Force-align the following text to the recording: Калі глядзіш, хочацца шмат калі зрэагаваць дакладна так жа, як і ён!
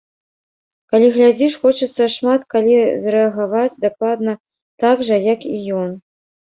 Калі 0.93 1.07
глядзіш, 1.17 1.57
хочацца 1.65 2.03
шмат 2.15 2.41
калі 2.55 2.75
зрэагаваць 3.07 3.79
дакладна 3.87 4.31
так 4.87 4.97
жа, 5.11 5.25
як 5.33 5.39
і 5.55 5.67
ён! 5.85 5.89